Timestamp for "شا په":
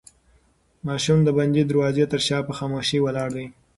2.27-2.53